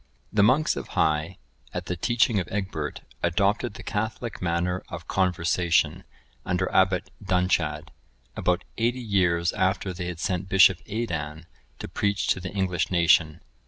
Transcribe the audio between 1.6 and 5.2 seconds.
at the teaching of Egbert, adopted the catholic manner of